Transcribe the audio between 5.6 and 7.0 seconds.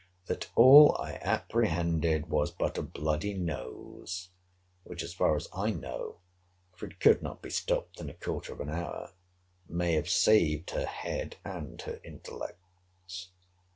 know (for it